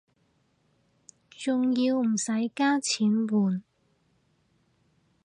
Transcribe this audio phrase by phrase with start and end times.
[1.29, 3.61] 仲要唔使加錢換